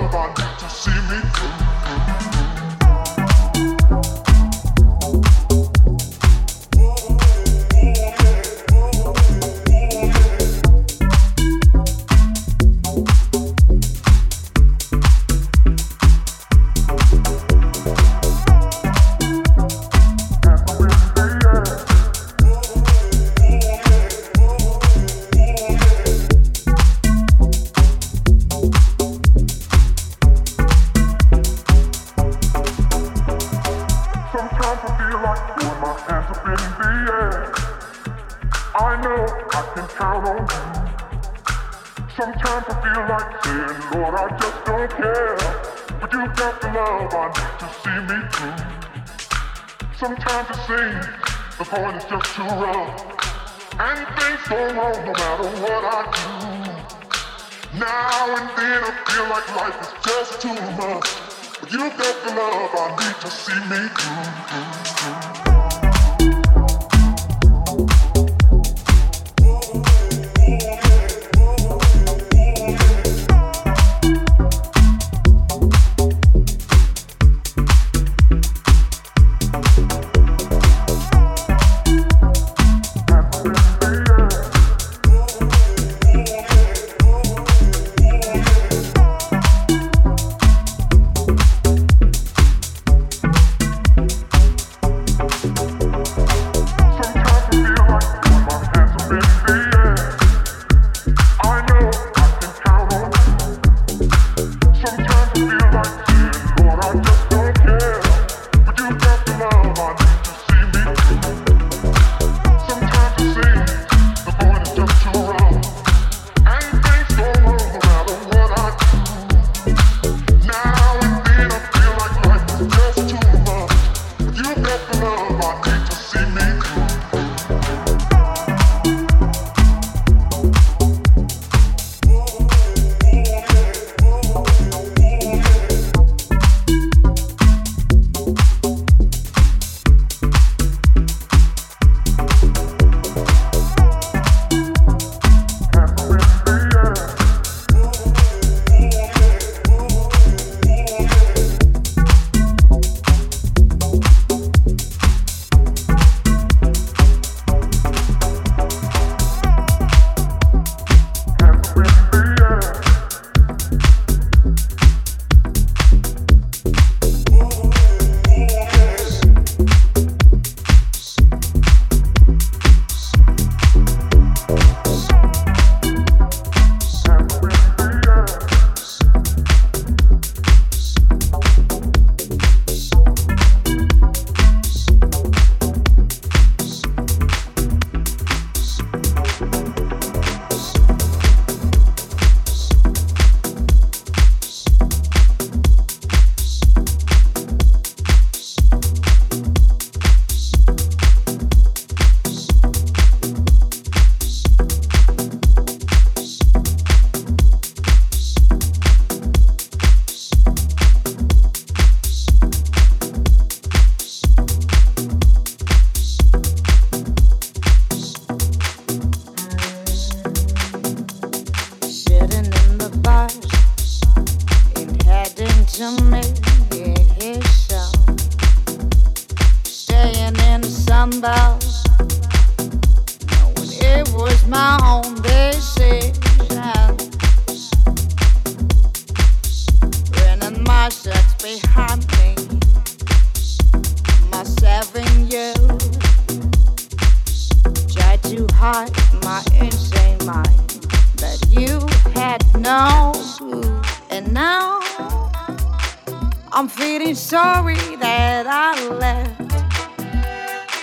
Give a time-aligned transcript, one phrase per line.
[0.00, 2.45] love I need to see me through.
[63.46, 64.15] see me cry.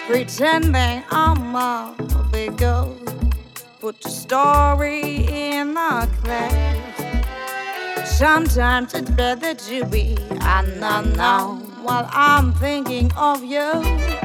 [0.08, 1.96] Pretending I'm a
[2.32, 2.98] big girl.
[3.80, 8.10] Put the story in the class.
[8.10, 13.82] Sometimes it's better to be unknown while I'm thinking of you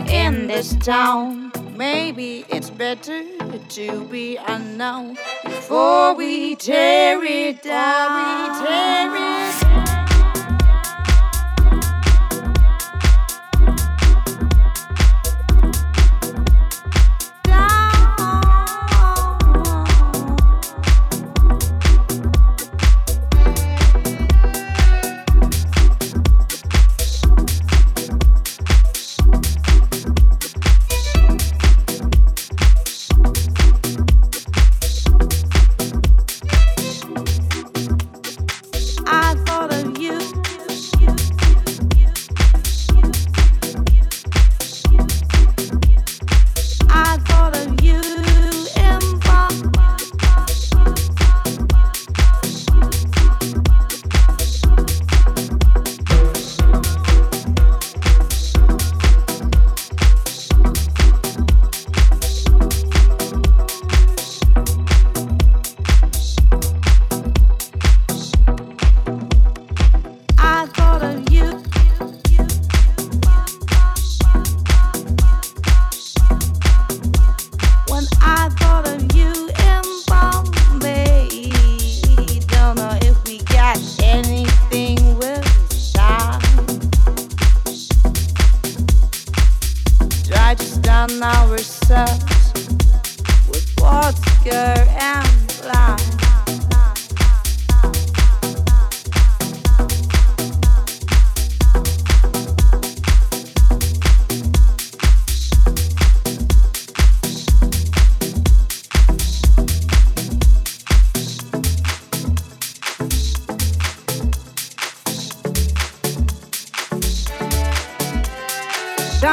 [0.08, 1.52] in this town.
[1.76, 3.24] Maybe it's better
[3.70, 8.60] to be unknown before we tear it down.
[8.60, 9.67] We tear it down.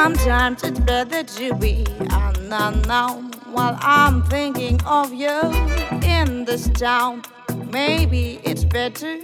[0.02, 5.40] Sometimes it's better to be unknown while I'm thinking of you
[6.02, 7.22] in this town.
[7.72, 9.18] Maybe it's better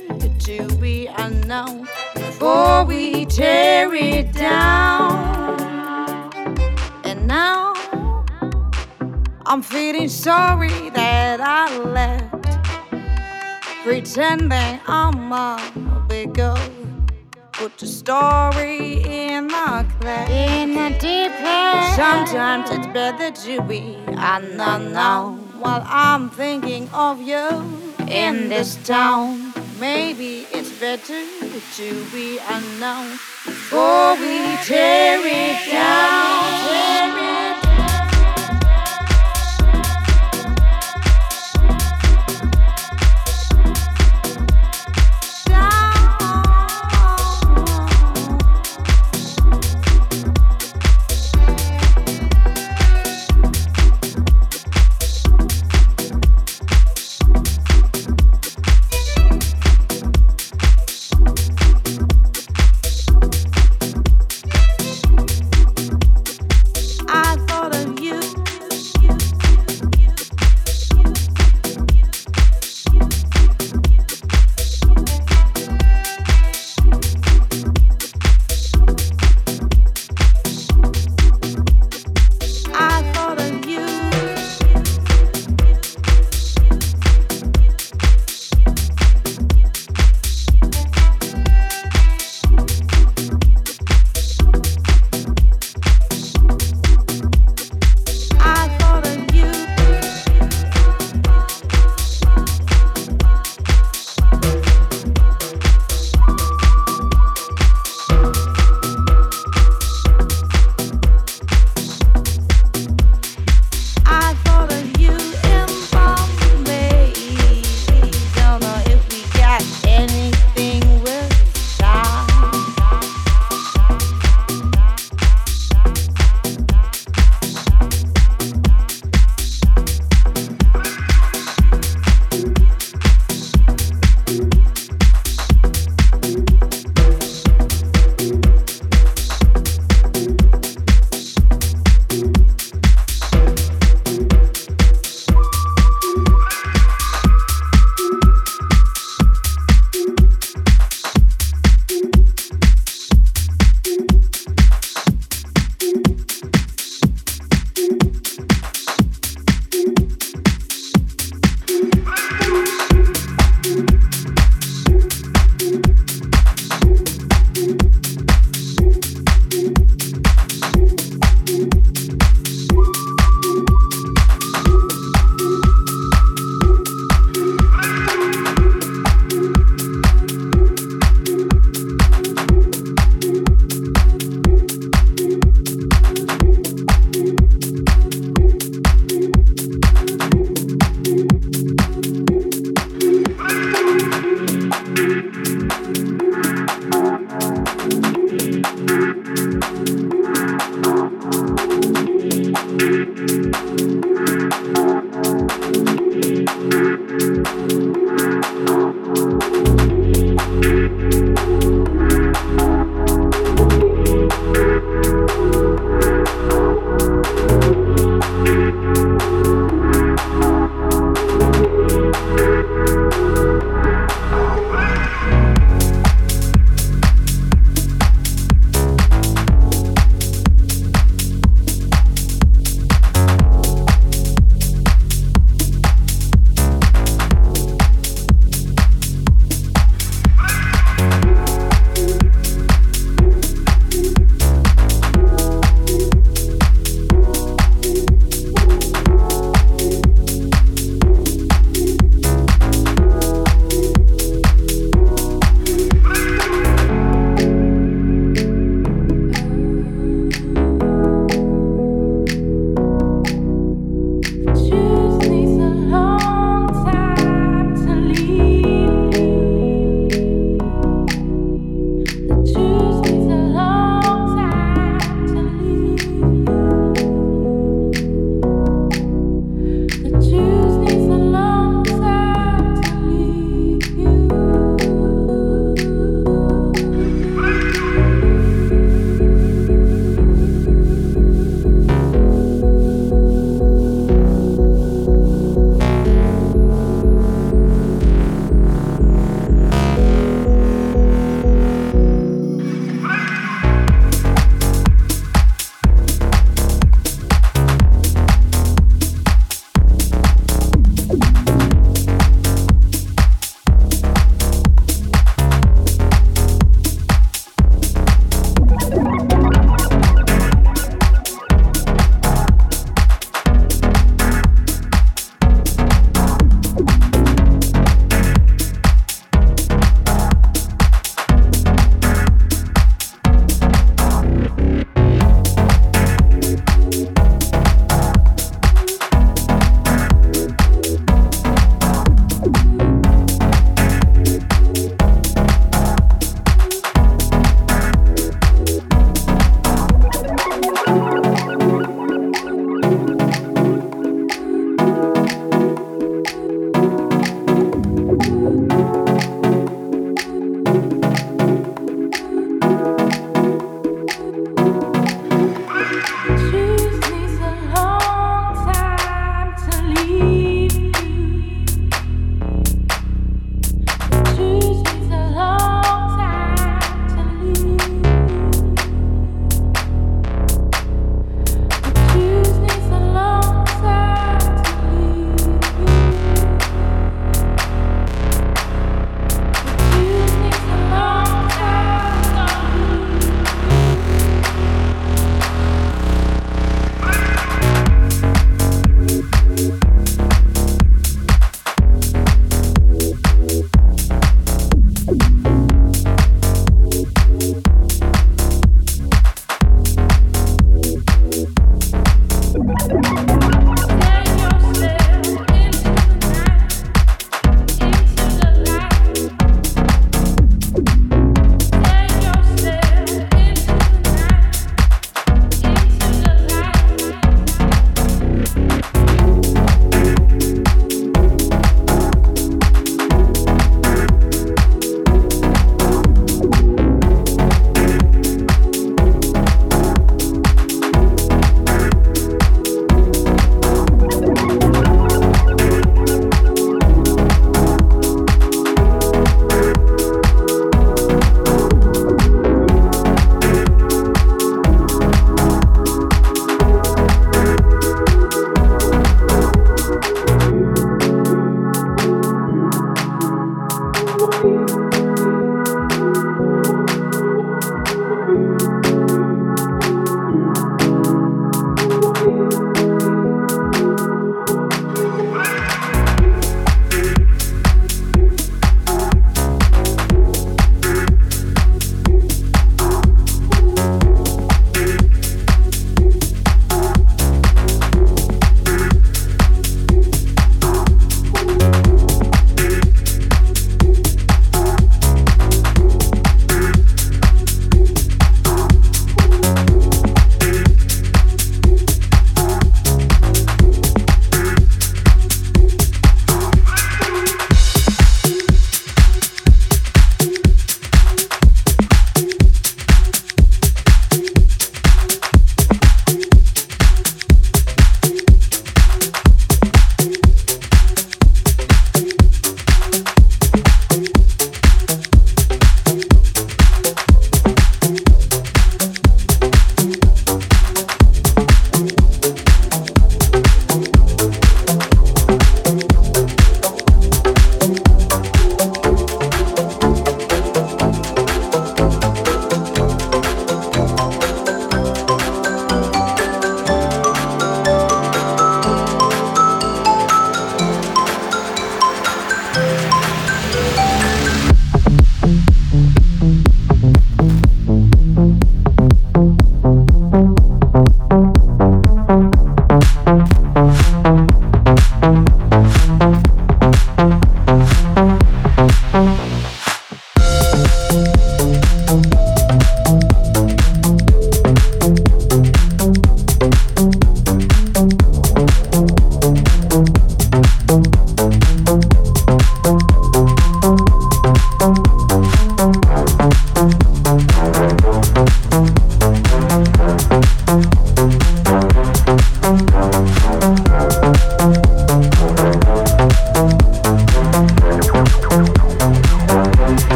[0.46, 5.60] to be unknown before we tear it down.
[7.04, 7.74] And now
[9.44, 12.48] I'm feeling sorry that I left,
[13.84, 16.81] pretending I'm a big girl
[17.62, 20.28] put the story in my class.
[20.30, 21.94] In the deep end.
[21.94, 27.46] Sometimes it's better to be unknown while I'm thinking of you
[28.08, 29.54] in this town.
[29.78, 31.22] Maybe it's better
[31.76, 33.10] to be unknown
[33.46, 36.42] before we tear it down.
[36.66, 37.51] Tear it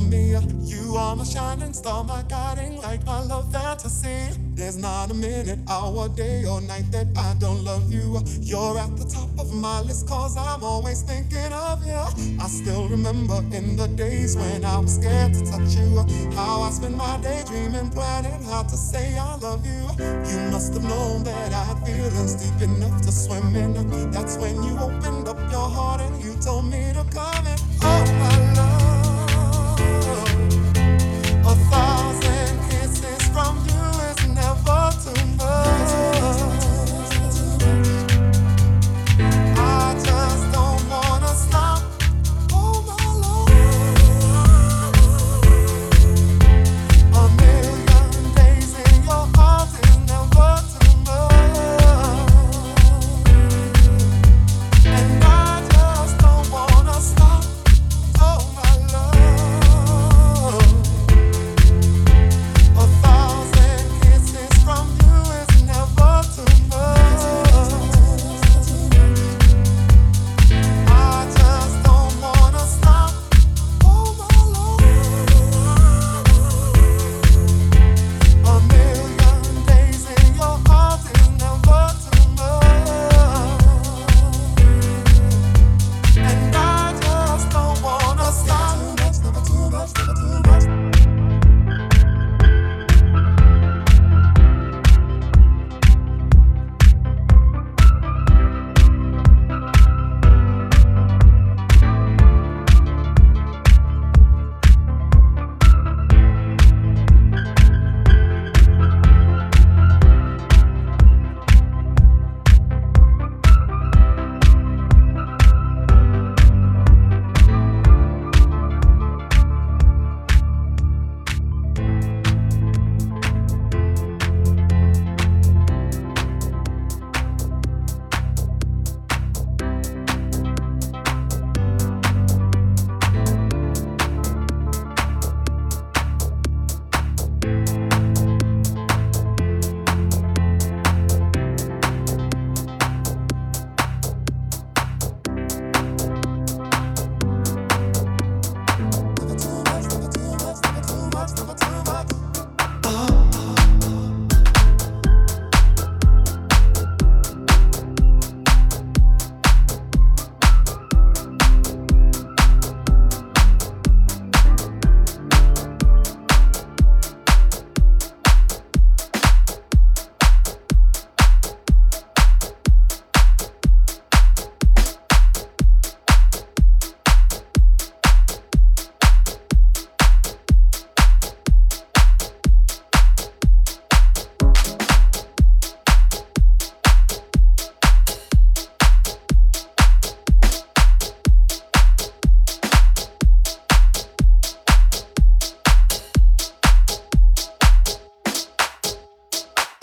[0.00, 0.36] me.
[0.64, 4.38] You are my shining star, my guiding light, my love fantasy.
[4.54, 8.22] There's not a minute, hour, day, or night that I don't love you.
[8.40, 12.02] You're at the top of my list, cause I'm always thinking of you.
[12.40, 16.04] I still remember in the days when I was scared to touch you.
[16.36, 19.82] How I spent my day dreaming, planning how to say I love you.
[20.30, 24.10] You must have known that I had feelings deep enough to swim in.
[24.10, 27.51] That's when you opened up your heart and you told me to come in.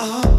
[0.02, 0.39] Oh.